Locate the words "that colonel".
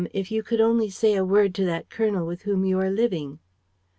1.65-2.25